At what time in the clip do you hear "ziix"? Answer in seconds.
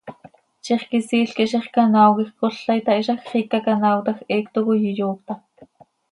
1.51-1.67